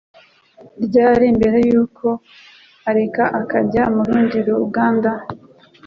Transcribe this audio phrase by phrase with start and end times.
[0.85, 2.07] ryari mbere yuko
[2.89, 5.11] areka akajya mu rundi ruganda?